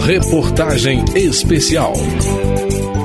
Reportagem 0.00 1.04
Especial. 1.14 1.92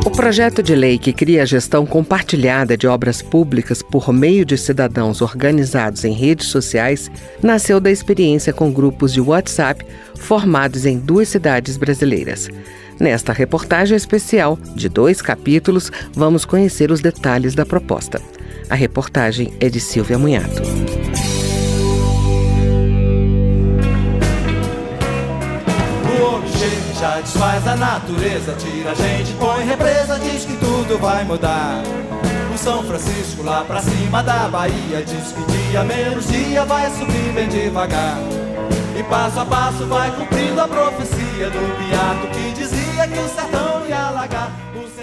O 0.05 0.09
projeto 0.11 0.61
de 0.61 0.75
lei 0.75 0.97
que 0.97 1.11
cria 1.11 1.43
a 1.43 1.45
gestão 1.45 1.85
compartilhada 1.85 2.77
de 2.77 2.87
obras 2.87 3.21
públicas 3.21 3.81
por 3.81 4.13
meio 4.13 4.45
de 4.45 4.57
cidadãos 4.57 5.21
organizados 5.21 6.05
em 6.05 6.13
redes 6.13 6.47
sociais 6.47 7.11
nasceu 7.41 7.79
da 7.79 7.91
experiência 7.91 8.53
com 8.53 8.71
grupos 8.71 9.11
de 9.11 9.19
WhatsApp 9.19 9.85
formados 10.15 10.85
em 10.85 10.97
duas 10.97 11.27
cidades 11.27 11.77
brasileiras. 11.77 12.47
Nesta 12.99 13.33
reportagem 13.33 13.97
especial, 13.97 14.57
de 14.75 14.87
dois 14.87 15.21
capítulos, 15.21 15.91
vamos 16.13 16.45
conhecer 16.45 16.91
os 16.91 17.01
detalhes 17.01 17.55
da 17.55 17.65
proposta. 17.65 18.21
A 18.69 18.75
reportagem 18.75 19.53
é 19.59 19.67
de 19.67 19.79
Silvia 19.79 20.17
Munhato. 20.17 20.61
Já 26.99 27.19
desfaz 27.19 27.67
a 27.67 27.75
natureza, 27.75 28.55
tira 28.57 28.91
a 28.91 28.95
gente, 28.95 29.33
põe 29.33 29.65
represa, 29.65 30.17
diz 30.19 30.45
que 30.45 30.55
tudo 30.57 30.97
vai 30.99 31.23
mudar. 31.23 31.81
O 32.53 32.57
São 32.57 32.83
Francisco 32.83 33.43
lá 33.43 33.63
pra 33.63 33.81
cima 33.81 34.23
da 34.23 34.47
Bahia 34.47 35.03
diz 35.05 35.31
que 35.31 35.51
dia 35.51 35.83
menos 35.83 36.27
dia 36.27 36.65
vai 36.65 36.89
subir 36.91 37.33
bem 37.33 37.47
devagar. 37.49 38.17
E 38.97 39.03
passo 39.03 39.39
a 39.39 39.45
passo 39.45 39.85
vai 39.85 40.11
cumprindo 40.11 40.61
a 40.61 40.67
profecia 40.67 41.49
do 41.49 41.87
piato 41.89 42.27
que 42.27 42.51
dizia 42.53 43.07
que 43.07 43.19
o 43.19 43.27
sertão. 43.29 43.72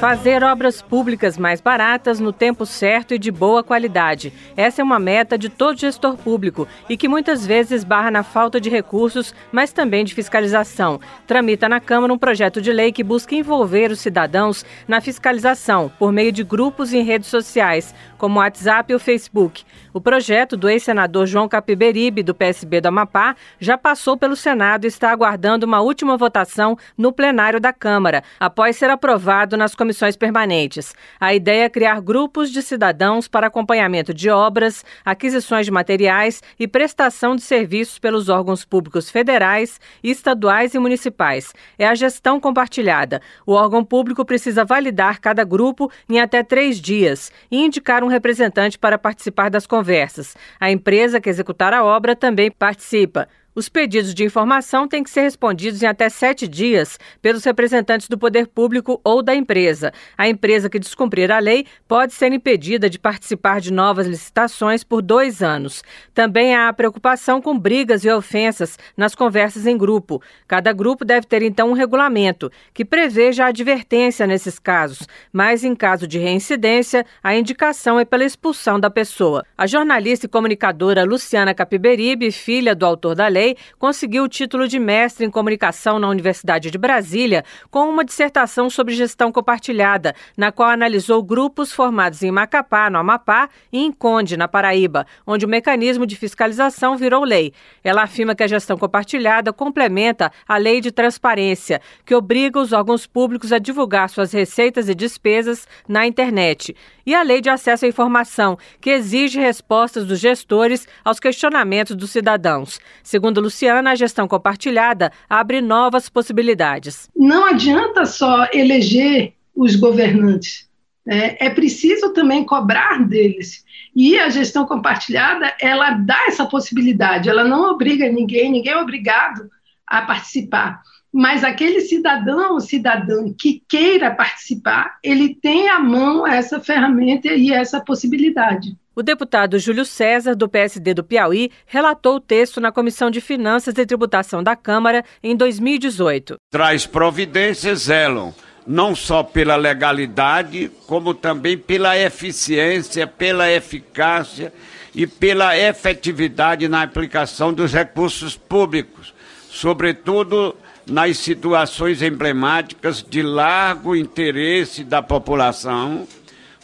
Fazer 0.01 0.43
obras 0.43 0.81
públicas 0.81 1.37
mais 1.37 1.61
baratas 1.61 2.19
no 2.21 2.33
tempo 2.33 2.65
certo 2.65 3.13
e 3.13 3.19
de 3.19 3.31
boa 3.31 3.63
qualidade. 3.63 4.33
Essa 4.57 4.81
é 4.81 4.83
uma 4.83 4.99
meta 4.99 5.37
de 5.37 5.51
todo 5.51 5.79
gestor 5.79 6.17
público 6.17 6.67
e 6.89 6.97
que 6.97 7.07
muitas 7.07 7.45
vezes 7.45 7.85
barra 7.85 8.11
na 8.11 8.23
falta 8.23 8.59
de 8.59 8.71
recursos, 8.71 9.35
mas 9.53 9.75
também 9.75 10.03
de 10.03 10.15
fiscalização. 10.15 10.99
Tramita 11.27 11.69
na 11.69 11.81
Câmara 11.81 12.15
um 12.15 12.19
projeto 12.19 12.63
de 12.63 12.73
lei 12.73 12.93
que 12.93 13.05
busca 13.05 13.35
envolver 13.35 13.91
os 13.91 14.01
cidadãos 14.01 14.65
na 14.89 15.03
fiscalização 15.03 15.93
por 15.99 16.11
meio 16.13 16.33
de 16.33 16.45
grupos 16.45 16.95
em 16.95 17.05
redes 17.05 17.29
sociais, 17.29 17.95
como 18.17 18.39
o 18.39 18.43
WhatsApp 18.43 18.91
e 18.91 18.97
o 18.97 18.99
Facebook. 18.99 19.65
O 19.93 20.01
projeto 20.01 20.57
do 20.57 20.71
ex-senador 20.71 21.27
João 21.27 21.49
Capiberibe, 21.49 22.23
do 22.23 22.35
PSB 22.35 22.81
do 22.81 22.87
Amapá, 22.87 23.37
já 23.59 23.77
passou 23.77 24.17
pelo 24.17 24.37
Senado 24.37 24.85
e 24.85 24.89
está 24.89 25.11
aguardando 25.11 25.67
uma 25.67 25.81
última 25.81 26.17
votação 26.17 26.79
no 26.97 27.13
plenário 27.13 27.61
da 27.61 27.73
Câmara, 27.73 28.23
após 28.39 28.77
ser 28.77 28.89
aprovado 28.89 29.59
nas 29.59 29.75
comissões 29.75 29.90
comissões 29.91 30.17
permanentes. 30.17 30.95
A 31.19 31.35
ideia 31.35 31.65
é 31.65 31.69
criar 31.69 32.01
grupos 32.01 32.51
de 32.51 32.63
cidadãos 32.63 33.27
para 33.27 33.49
acompanhamento 33.49 34.15
de 34.15 34.31
obras, 34.31 34.85
aquisições 35.05 35.67
de 35.67 35.73
materiais 35.73 36.41
e 36.59 36.69
prestação 36.69 37.35
de 37.35 37.43
serviços 37.43 37.99
pelos 37.99 38.29
órgãos 38.29 38.65
públicos 38.65 39.11
federais, 39.11 39.81
estaduais 40.03 40.75
e 40.75 40.79
municipais. 40.79 41.53
É 41.77 41.89
a 41.89 41.95
gestão 41.97 42.39
compartilhada. 42.39 43.21
O 43.45 43.53
órgão 43.53 43.85
público 43.85 44.25
precisa 44.25 44.65
validar 44.65 45.21
cada 45.21 45.43
grupo 45.43 45.91
em 46.09 46.21
até 46.21 46.45
três 46.45 46.81
dias 46.81 47.33
e 47.51 47.57
indicar 47.57 48.05
um 48.05 48.09
representante 48.09 48.79
para 48.79 48.97
participar 48.97 49.51
das 49.51 49.67
conversas. 49.67 50.37
A 50.61 50.71
empresa 50.71 51.21
que 51.21 51.29
executar 51.29 51.75
a 51.75 51.85
obra 51.85 52.15
também 52.15 52.49
participa. 52.51 53.29
Os 53.53 53.69
pedidos 53.69 54.15
de 54.15 54.23
informação 54.23 54.87
têm 54.87 55.03
que 55.03 55.11
ser 55.11 55.23
respondidos 55.23 55.83
em 55.83 55.87
até 55.87 56.09
sete 56.09 56.47
dias 56.47 56.97
pelos 57.21 57.43
representantes 57.43 58.09
do 58.09 58.17
poder 58.17 58.47
público 58.47 59.01
ou 59.03 59.23
da 59.25 59.35
empresa. 59.35 59.93
A 60.17 60.29
empresa 60.29 60.71
que 60.71 60.79
descumprir 60.79 61.33
a 61.33 61.41
lei 61.41 61.67
pode 61.89 62.13
ser 62.13 62.33
impedida 62.33 62.89
de 62.89 62.97
participar 62.97 63.61
de 63.61 63.73
novas 63.73 64.07
licitações 64.07 64.85
por 64.85 65.03
dois 65.03 65.43
anos. 65.43 65.83
Também 66.15 66.55
há 66.55 66.73
preocupação 66.73 67.43
com 67.43 67.59
brigas 67.59 68.05
e 68.05 68.11
ofensas 68.11 68.79
nas 68.97 69.17
conversas 69.17 69.67
em 69.67 69.77
grupo. 69.77 70.23
Cada 70.47 70.73
grupo 70.73 71.05
deve 71.05 71.27
ter 71.27 71.43
então 71.43 71.71
um 71.71 71.75
regulamento 71.75 72.53
que 72.73 72.85
preveja 72.85 73.47
a 73.47 73.49
advertência 73.49 74.29
nesses 74.29 74.61
casos, 74.61 75.09
mas 75.33 75.65
em 75.65 75.75
caso 75.75 76.07
de 76.07 76.21
reincidência, 76.21 77.05
a 77.21 77.35
indicação 77.35 77.99
é 77.99 78.05
pela 78.05 78.25
expulsão 78.25 78.79
da 78.79 78.89
pessoa. 78.89 79.45
A 79.59 79.67
jornalista 79.67 80.27
e 80.27 80.29
comunicadora 80.29 81.03
Luciana 81.03 81.53
Capiberibe, 81.53 82.31
filha 82.31 82.77
do 82.77 82.87
autor 82.87 83.17
da 83.17 83.27
lei, 83.27 83.40
lei, 83.41 83.57
conseguiu 83.79 84.25
o 84.25 84.29
título 84.29 84.69
de 84.69 84.79
mestre 84.79 85.25
em 85.25 85.31
comunicação 85.31 85.99
na 85.99 86.09
Universidade 86.09 86.71
de 86.71 86.77
Brasília 86.77 87.43
com 87.71 87.89
uma 87.89 88.05
dissertação 88.05 88.69
sobre 88.69 88.95
gestão 88.95 89.33
compartilhada, 89.33 90.15
na 90.37 90.53
qual 90.53 90.69
analisou 90.69 91.23
grupos 91.23 91.73
formados 91.73 92.23
em 92.23 92.31
Macapá, 92.31 92.91
no 92.91 92.99
Amapá, 92.99 93.49
e 93.73 93.79
em 93.79 93.91
Conde, 93.91 94.37
na 94.37 94.47
Paraíba, 94.47 95.07
onde 95.27 95.47
o 95.47 95.49
mecanismo 95.49 96.07
de 96.07 96.17
fiscalização 96.17 96.97
virou 96.99 97.25
lei. 97.25 97.53
Ela 97.83 98.03
afirma 98.03 98.35
que 98.35 98.43
a 98.43 98.47
gestão 98.47 98.77
compartilhada 98.77 99.53
complementa 99.53 100.31
a 100.47 100.59
lei 100.59 100.83
de 100.83 100.91
transparência, 100.91 101.81
que 102.05 102.15
obriga 102.15 102.61
os 102.61 102.73
órgãos 102.73 103.07
públicos 103.07 103.53
a 103.53 103.59
divulgar 103.59 104.11
suas 104.11 104.33
receitas 104.33 104.89
e 104.89 104.95
despesas 104.95 105.67
na 105.89 106.07
internet, 106.07 106.77
e 107.07 107.15
a 107.15 107.23
lei 107.23 107.41
de 107.41 107.49
acesso 107.49 107.87
à 107.87 107.89
informação, 107.89 108.59
que 108.81 108.91
exige 108.91 109.41
respostas 109.41 110.05
dos 110.05 110.21
gestores 110.21 110.87
aos 111.05 111.19
questionamentos 111.19 111.97
dos 111.97 112.11
cidadãos. 112.11 112.79
Segundo 113.03 113.30
Segundo 113.31 113.45
Luciana, 113.45 113.93
a 113.93 113.95
gestão 113.95 114.27
compartilhada 114.27 115.13
abre 115.29 115.61
novas 115.61 116.09
possibilidades. 116.09 117.09
Não 117.15 117.47
adianta 117.47 118.05
só 118.05 118.49
eleger 118.53 119.35
os 119.55 119.77
governantes, 119.77 120.69
né? 121.07 121.37
é 121.39 121.49
preciso 121.49 122.13
também 122.13 122.45
cobrar 122.45 123.07
deles. 123.07 123.65
E 123.95 124.19
a 124.19 124.29
gestão 124.31 124.67
compartilhada, 124.67 125.55
ela 125.61 125.91
dá 125.93 126.19
essa 126.27 126.45
possibilidade, 126.45 127.29
ela 127.29 127.45
não 127.45 127.71
obriga 127.71 128.11
ninguém, 128.11 128.51
ninguém 128.51 128.73
é 128.73 128.79
obrigado 128.79 129.49
a 129.87 130.03
participar. 130.03 130.83
Mas 131.13 131.45
aquele 131.45 131.83
cidadão 131.83 132.55
ou 132.55 132.61
cidadã 132.61 133.33
que 133.33 133.63
queira 133.69 134.11
participar, 134.11 134.99
ele 135.05 135.37
tem 135.37 135.69
à 135.69 135.79
mão 135.79 136.27
essa 136.27 136.59
ferramenta 136.59 137.29
e 137.29 137.53
essa 137.53 137.81
possibilidade. 137.81 138.77
O 138.95 139.03
deputado 139.05 139.57
Júlio 139.57 139.85
César, 139.85 140.35
do 140.35 140.49
PSD 140.49 140.95
do 140.95 141.05
Piauí, 141.05 141.53
relatou 141.65 142.17
o 142.17 142.21
texto 142.21 142.61
na 142.61 142.73
Comissão 142.73 143.09
de 143.09 143.21
Finanças 143.21 143.79
e 143.79 143.87
Tributação 143.87 144.43
da 144.43 144.57
Câmara 144.57 145.05
em 145.23 145.37
2018. 145.37 146.37
Traz 146.51 146.87
providências, 146.87 147.83
zelam 147.83 148.35
não 148.67 148.95
só 148.95 149.23
pela 149.23 149.57
legalidade, 149.57 150.71
como 150.87 151.15
também 151.15 151.57
pela 151.57 151.99
eficiência, 151.99 153.07
pela 153.07 153.51
eficácia 153.51 154.53
e 154.95 155.07
pela 155.07 155.57
efetividade 155.57 156.69
na 156.69 156.83
aplicação 156.83 157.53
dos 157.53 157.73
recursos 157.73 158.37
públicos, 158.37 159.15
sobretudo 159.51 160.55
nas 160.87 161.19
situações 161.19 162.03
emblemáticas 162.03 163.03
de 163.03 163.23
largo 163.23 163.97
interesse 163.97 164.85
da 164.85 165.03
população, 165.03 166.07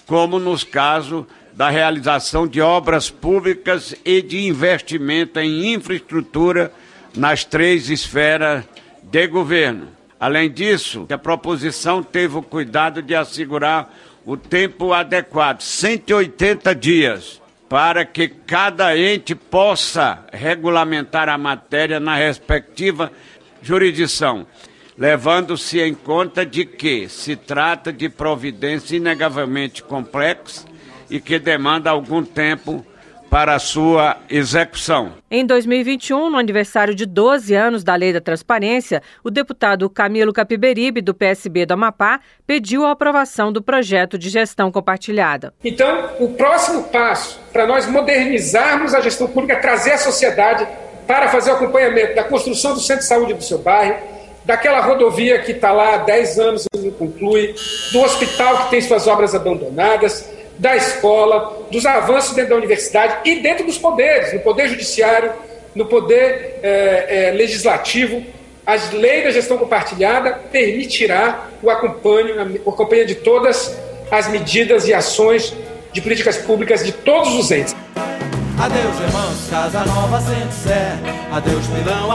como 0.06 0.38
nos 0.38 0.64
casos 0.64 1.24
da 1.56 1.70
realização 1.70 2.46
de 2.46 2.60
obras 2.60 3.08
públicas 3.08 3.94
e 4.04 4.20
de 4.20 4.46
investimento 4.46 5.40
em 5.40 5.72
infraestrutura 5.72 6.70
nas 7.16 7.44
três 7.44 7.88
esferas 7.88 8.62
de 9.02 9.26
governo. 9.26 9.88
Além 10.20 10.50
disso, 10.50 11.06
a 11.10 11.16
proposição 11.16 12.02
teve 12.02 12.36
o 12.36 12.42
cuidado 12.42 13.00
de 13.00 13.14
assegurar 13.14 13.90
o 14.26 14.36
tempo 14.36 14.92
adequado, 14.92 15.62
180 15.62 16.74
dias, 16.74 17.40
para 17.70 18.04
que 18.04 18.28
cada 18.28 18.96
ente 18.96 19.34
possa 19.34 20.26
regulamentar 20.30 21.28
a 21.30 21.38
matéria 21.38 21.98
na 21.98 22.16
respectiva 22.16 23.10
jurisdição, 23.62 24.46
levando-se 24.98 25.80
em 25.80 25.94
conta 25.94 26.44
de 26.44 26.66
que 26.66 27.08
se 27.08 27.34
trata 27.34 27.90
de 27.90 28.10
providência 28.10 28.96
inegavelmente 28.96 29.82
complexa 29.82 30.75
e 31.10 31.20
que 31.20 31.38
demanda 31.38 31.90
algum 31.90 32.24
tempo 32.24 32.84
para 33.30 33.54
a 33.54 33.58
sua 33.58 34.16
execução. 34.30 35.12
Em 35.30 35.44
2021, 35.44 36.30
no 36.30 36.38
aniversário 36.38 36.94
de 36.94 37.04
12 37.04 37.54
anos 37.54 37.82
da 37.82 37.94
Lei 37.94 38.12
da 38.12 38.20
Transparência, 38.20 39.02
o 39.22 39.30
deputado 39.30 39.90
Camilo 39.90 40.32
Capiberibe, 40.32 41.00
do 41.00 41.12
PSB 41.12 41.66
do 41.66 41.74
Amapá, 41.74 42.20
pediu 42.46 42.86
a 42.86 42.92
aprovação 42.92 43.52
do 43.52 43.62
projeto 43.62 44.16
de 44.16 44.28
gestão 44.28 44.70
compartilhada. 44.70 45.52
Então, 45.64 46.10
o 46.20 46.30
próximo 46.34 46.84
passo 46.84 47.40
para 47.52 47.66
nós 47.66 47.86
modernizarmos 47.86 48.94
a 48.94 49.00
gestão 49.00 49.26
pública 49.26 49.54
é 49.54 49.60
trazer 49.60 49.92
a 49.92 49.98
sociedade 49.98 50.66
para 51.06 51.28
fazer 51.28 51.50
o 51.50 51.54
acompanhamento 51.54 52.14
da 52.14 52.24
construção 52.24 52.74
do 52.74 52.80
centro 52.80 53.02
de 53.02 53.08
saúde 53.08 53.34
do 53.34 53.42
seu 53.42 53.58
bairro, 53.58 53.96
daquela 54.44 54.80
rodovia 54.80 55.40
que 55.40 55.52
está 55.52 55.72
lá 55.72 55.94
há 55.94 55.98
10 55.98 56.38
anos 56.38 56.66
e 56.72 56.78
não 56.78 56.92
conclui, 56.92 57.54
do 57.92 58.00
hospital 58.00 58.64
que 58.64 58.70
tem 58.70 58.80
suas 58.80 59.06
obras 59.06 59.34
abandonadas, 59.34 60.35
da 60.58 60.76
escola, 60.76 61.66
dos 61.70 61.84
avanços 61.84 62.34
dentro 62.34 62.50
da 62.50 62.56
universidade 62.56 63.18
e 63.24 63.40
dentro 63.40 63.66
dos 63.66 63.78
poderes, 63.78 64.32
no 64.32 64.40
poder 64.40 64.68
judiciário, 64.68 65.32
no 65.74 65.86
poder 65.86 66.60
é, 66.62 67.28
é, 67.28 67.30
legislativo. 67.32 68.24
As 68.64 68.90
leis 68.90 69.24
da 69.24 69.30
gestão 69.30 69.58
compartilhada 69.58 70.32
permitirá 70.50 71.50
o 71.62 71.70
acompanho, 71.70 72.60
acompanho 72.66 73.06
de 73.06 73.14
todas 73.16 73.76
as 74.10 74.28
medidas 74.28 74.88
e 74.88 74.94
ações 74.94 75.54
de 75.92 76.00
políticas 76.00 76.36
públicas 76.36 76.84
de 76.84 76.92
todos 76.92 77.34
os 77.34 77.50
entes. 77.50 77.76
Adeus, 78.58 79.00
irmãos, 79.00 79.48
casa 79.50 79.84
nova. 79.84 80.16
Adeus, 81.30 81.68
milão, 81.68 82.08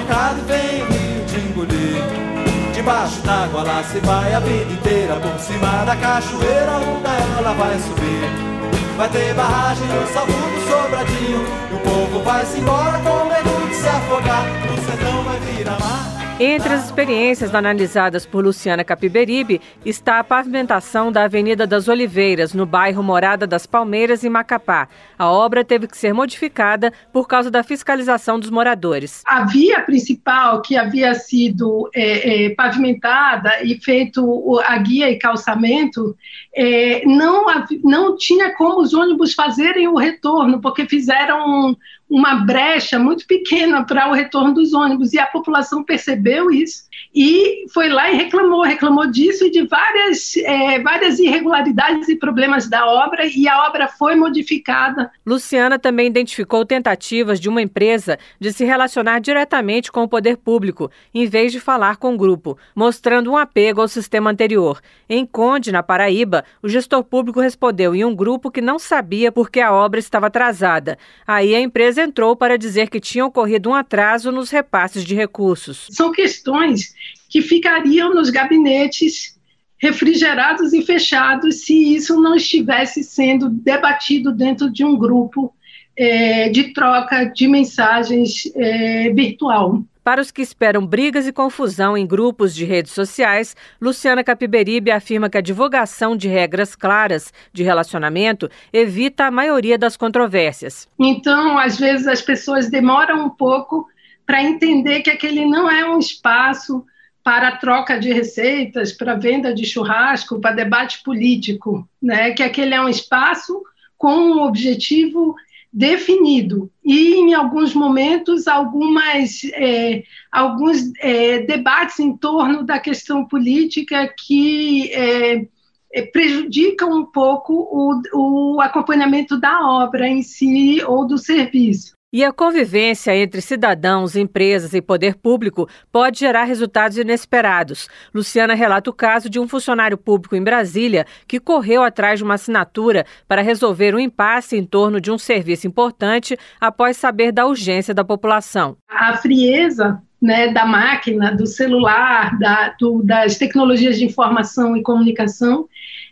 vem 0.48 1.26
de 1.26 1.48
engolir. 1.48 2.61
De 2.82 2.86
Debaixo 2.86 3.22
d'água 3.22 3.62
lá 3.62 3.84
se 3.84 4.00
vai 4.00 4.34
a 4.34 4.40
vida 4.40 4.74
inteira 4.74 5.16
Por 5.18 5.40
cima 5.40 5.86
da 5.86 5.96
cachoeira 5.96 6.78
onda 6.78 7.10
ela 7.38 7.54
vai 7.54 7.78
subir. 7.78 8.98
Vai 8.98 9.08
ter 9.10 9.36
barragem 9.36 9.88
no 9.88 10.08
salvo 10.08 10.34
sobradinho 10.68 11.46
E 11.70 11.76
o 11.76 11.80
povo 11.80 12.24
vai 12.24 12.44
se 12.44 12.60
embora 12.60 12.98
com 13.00 13.26
medo 13.26 13.70
de 13.70 13.76
se 13.76 13.88
afogar. 13.88 14.46
O 14.66 14.86
sertão 14.86 15.24
vai 15.24 15.40
virar 15.42 15.80
mar 15.80 16.11
entre 16.44 16.74
as 16.74 16.86
experiências 16.86 17.54
analisadas 17.54 18.26
por 18.26 18.44
Luciana 18.44 18.84
Capiberibe 18.84 19.62
está 19.86 20.18
a 20.18 20.24
pavimentação 20.24 21.12
da 21.12 21.26
Avenida 21.26 21.68
das 21.68 21.88
Oliveiras, 21.88 22.52
no 22.56 22.66
bairro 22.66 23.04
Morada 23.04 23.46
das 23.46 23.68
Palmeiras, 23.68 24.24
em 24.24 24.30
Macapá. 24.30 24.88
A 25.20 25.30
obra 25.30 25.64
teve 25.64 25.86
que 25.86 25.96
ser 25.96 26.16
modificada 26.16 26.92
por 27.14 27.28
causa 27.28 27.52
da 27.52 27.62
fiscalização 27.62 28.40
dos 28.40 28.50
moradores. 28.50 29.22
A 29.28 29.46
via 29.46 29.82
principal, 29.82 30.64
que 30.64 30.76
havia 30.76 31.14
sido 31.14 31.88
é, 31.94 32.46
é, 32.46 32.50
pavimentada 32.56 33.64
e 33.64 33.78
feito 33.80 34.60
a 34.66 34.80
guia 34.80 35.12
e 35.12 35.20
calçamento, 35.20 36.18
é, 36.56 37.06
não, 37.06 37.46
não 37.84 38.18
tinha 38.18 38.52
como 38.56 38.82
os 38.82 38.96
ônibus 38.96 39.36
fazerem 39.36 39.88
o 39.88 39.96
retorno, 39.96 40.60
porque 40.60 40.88
fizeram 40.88 41.78
uma 42.12 42.36
brecha 42.36 43.00
muito 43.00 43.26
pequena 43.26 43.86
para 43.86 44.10
o 44.10 44.14
retorno 44.14 44.54
dos 44.54 44.74
ônibus 44.74 45.14
e 45.14 45.20
a 45.20 45.26
população 45.26 45.82
percebeu 45.82 46.52
isso 46.52 46.92
e 47.16 47.66
foi 47.74 47.88
lá 47.88 48.12
e 48.12 48.16
reclamou, 48.16 48.64
reclamou 48.64 49.08
disso 49.08 49.46
e 49.46 49.52
de 49.52 49.66
várias, 49.66 50.36
é, 50.38 50.80
várias 50.80 51.20
irregularidades 51.20 52.10
e 52.10 52.16
problemas 52.18 52.70
da 52.70 52.86
obra 52.86 53.26
e 53.26 53.48
a 53.48 53.66
obra 53.66 53.88
foi 53.88 54.16
modificada. 54.16 55.10
Luciana 55.26 55.80
também 55.80 56.08
identificou 56.08 56.66
tentativas 56.66 57.40
de 57.40 57.48
uma 57.48 57.62
empresa 57.62 58.20
de 58.40 58.52
se 58.52 58.66
relacionar 58.66 59.20
diretamente 59.20 59.92
com 59.92 60.04
o 60.04 60.08
poder 60.08 60.36
público, 60.36 60.92
em 61.14 61.28
vez 61.28 61.54
de 61.54 61.62
falar 61.62 61.96
com 61.96 62.14
o 62.14 62.18
grupo, 62.18 62.58
mostrando 62.76 63.32
um 63.32 63.38
apego 63.38 63.82
ao 63.82 63.88
sistema 63.88 64.30
anterior. 64.30 64.82
Em 65.10 65.26
Conde, 65.26 65.72
na 65.72 65.84
Paraíba, 65.84 66.44
o 66.62 66.68
gestor 66.68 67.04
público 67.04 67.40
respondeu 67.40 67.96
em 67.96 68.04
um 68.04 68.16
grupo 68.16 68.52
que 68.52 68.62
não 68.62 68.78
sabia 68.78 69.32
por 69.32 69.50
que 69.50 69.62
a 69.62 69.74
obra 69.74 70.00
estava 70.00 70.28
atrasada. 70.28 70.98
Aí 71.26 71.56
a 71.56 71.60
empresa 71.60 72.01
entrou 72.02 72.36
para 72.36 72.58
dizer 72.58 72.90
que 72.90 73.00
tinha 73.00 73.26
ocorrido 73.26 73.70
um 73.70 73.76
atraso 73.76 74.32
nos 74.32 74.50
repasses 74.50 75.04
de 75.04 75.16
recursos. 75.16 75.88
São 75.92 76.12
questões 76.12 76.94
que 77.30 77.42
ficariam 77.42 78.14
nos 78.14 78.30
gabinetes 78.30 79.40
refrigerados 79.78 80.74
e 80.74 80.82
fechados 80.84 81.66
se 81.66 81.96
isso 81.96 82.22
não 82.22 82.36
estivesse 82.36 83.04
sendo 83.04 83.50
debatido 83.50 84.32
dentro 84.32 84.70
de 84.70 84.86
um 84.86 84.96
grupo 84.96 85.54
é, 86.02 86.50
de 86.50 86.74
troca 86.74 87.26
de 87.26 87.48
mensagens 87.48 88.52
é, 88.56 89.12
virtual. 89.12 89.84
Para 90.04 90.20
os 90.20 90.32
que 90.32 90.42
esperam 90.42 90.84
brigas 90.84 91.28
e 91.28 91.32
confusão 91.32 91.96
em 91.96 92.08
grupos 92.08 92.56
de 92.56 92.66
redes 92.66 92.92
sociais, 92.92 93.56
Luciana 93.80 94.24
Capiberibe 94.24 94.90
afirma 94.90 95.30
que 95.30 95.38
a 95.38 95.42
divulgação 95.42 96.18
de 96.18 96.28
regras 96.28 96.76
claras 96.76 97.32
de 97.54 97.62
relacionamento 97.62 98.50
evita 98.74 99.26
a 99.26 99.32
maioria 99.32 99.78
das 99.78 99.96
controvérsias. 99.96 100.90
Então, 100.98 101.60
às 101.60 101.80
vezes, 101.80 102.08
as 102.08 102.24
pessoas 102.24 102.68
demoram 102.68 103.28
um 103.28 103.30
pouco 103.30 103.88
para 104.26 104.42
entender 104.42 105.02
que 105.02 105.12
aquele 105.12 105.46
não 105.46 105.70
é 105.70 105.88
um 105.88 106.00
espaço 106.00 106.84
para 107.24 107.58
troca 107.58 108.00
de 108.00 108.12
receitas, 108.12 108.92
para 108.92 109.14
venda 109.14 109.54
de 109.54 109.68
churrasco, 109.68 110.42
para 110.42 110.56
debate 110.56 111.04
político, 111.04 111.88
né? 112.02 112.32
que 112.32 112.42
aquele 112.42 112.74
é 112.74 112.82
um 112.82 112.90
espaço 112.90 113.62
com 114.00 114.16
um 114.16 114.42
objetivo 114.42 115.36
definido 115.72 116.70
e 116.84 117.16
em 117.16 117.34
alguns 117.34 117.74
momentos 117.74 118.48
algumas 118.48 119.42
é, 119.54 120.04
alguns 120.30 120.92
é, 121.00 121.40
debates 121.44 122.00
em 122.00 122.16
torno 122.18 122.64
da 122.64 122.78
questão 122.78 123.26
política 123.26 124.14
que 124.18 124.92
é, 124.92 125.48
é 125.94 126.02
prejudicam 126.02 126.92
um 126.92 127.06
pouco 127.06 127.54
o, 127.54 128.02
o 128.14 128.62
acompanhamento 128.62 129.40
da 129.40 129.66
obra 129.66 130.08
em 130.08 130.22
si 130.22 130.84
ou 130.84 131.08
do 131.08 131.18
serviço. 131.18 131.94
E 132.14 132.26
a 132.26 132.34
convivência 132.34 133.16
entre 133.16 133.40
cidadãos, 133.40 134.18
empresas 134.18 134.74
e 134.74 134.82
poder 134.82 135.16
público 135.16 135.70
pode 135.90 136.20
gerar 136.20 136.44
resultados 136.44 136.98
inesperados. 136.98 137.88
Luciana 138.14 138.54
relata 138.54 138.90
o 138.90 138.94
caso 138.94 139.30
de 139.30 139.40
um 139.40 139.48
funcionário 139.48 139.98
público 139.98 140.36
em 140.36 140.44
Brasília 140.44 141.06
que 141.26 141.40
correu 141.40 141.82
atrás 141.82 142.20
de 142.20 142.26
uma 142.26 142.34
assinatura 142.34 143.06
para 143.30 143.42
resolver 143.42 143.96
um 143.96 144.00
impasse 144.00 144.58
em 144.58 144.66
torno 144.66 145.00
de 145.00 145.10
um 145.10 145.18
serviço 145.18 145.68
importante 145.68 146.38
após 146.60 146.98
saber 146.98 147.32
da 147.32 147.46
urgência 147.46 147.94
da 147.94 148.04
população. 148.04 148.76
A 148.90 149.16
frieza 149.16 150.02
né, 150.22 150.52
da 150.52 150.66
máquina, 150.66 151.34
do 151.34 151.48
celular, 151.48 152.38
da, 152.38 152.76
do, 152.78 153.02
das 153.04 153.38
tecnologias 153.38 153.98
de 153.98 154.04
informação 154.04 154.76
e 154.76 154.84
comunicação, 154.84 155.66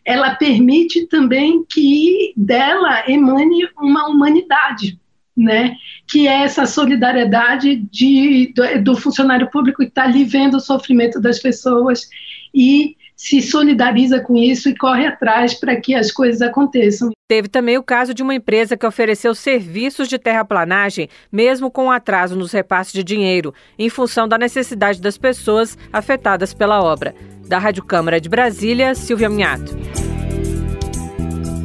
ela 0.06 0.34
permite 0.36 1.08
também 1.08 1.66
que 1.70 2.34
dela 2.38 3.04
emane 3.06 3.68
uma 3.78 4.08
humanidade 4.08 4.98
né? 5.40 5.76
Que 6.08 6.28
é 6.28 6.44
essa 6.44 6.66
solidariedade 6.66 7.78
de, 7.92 8.54
do, 8.54 8.84
do 8.84 8.96
funcionário 8.96 9.50
público 9.50 9.82
que 9.82 9.90
está 9.90 10.04
ali 10.04 10.24
vendo 10.24 10.58
o 10.58 10.60
sofrimento 10.60 11.20
das 11.20 11.40
pessoas 11.40 12.10
e 12.54 12.96
se 13.16 13.42
solidariza 13.42 14.22
com 14.22 14.38
isso 14.38 14.70
e 14.70 14.78
corre 14.78 15.06
atrás 15.06 15.54
para 15.54 15.76
que 15.76 15.94
as 15.94 16.10
coisas 16.10 16.42
aconteçam. 16.42 17.12
Teve 17.28 17.50
também 17.50 17.78
o 17.78 17.84
caso 17.84 18.14
de 18.14 18.24
uma 18.24 18.34
empresa 18.34 18.78
que 18.78 18.86
ofereceu 18.86 19.36
serviços 19.36 20.08
de 20.08 20.18
terraplanagem, 20.18 21.10
mesmo 21.30 21.70
com 21.70 21.92
atraso 21.92 22.36
nos 22.36 22.54
repasses 22.54 22.94
de 22.94 23.04
dinheiro, 23.04 23.54
em 23.78 23.90
função 23.90 24.26
da 24.26 24.38
necessidade 24.38 25.02
das 25.02 25.18
pessoas 25.18 25.78
afetadas 25.92 26.54
pela 26.54 26.82
obra. 26.82 27.14
Da 27.46 27.60
Rádio 27.60 27.84
Câmara 27.84 28.22
de 28.22 28.30
Brasília, 28.30 28.96
Silvia 28.96 29.30
Minhato. 29.30 29.76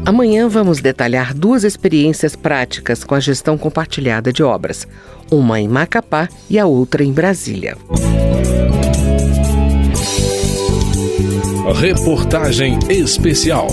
Amanhã 0.07 0.49
vamos 0.49 0.81
detalhar 0.81 1.33
duas 1.33 1.65
experiências 1.65 2.37
práticas 2.37 3.03
com 3.03 3.15
a 3.15 3.21
gestão 3.21 3.57
compartilhada 3.57 4.31
de 4.31 4.43
obras, 4.43 4.87
uma 5.31 5.59
em 5.59 5.67
Macapá 5.67 6.29
e 6.49 6.59
a 6.59 6.67
outra 6.67 7.03
em 7.03 7.11
Brasília. 7.11 7.77
Reportagem 11.75 12.79
especial. 12.91 13.69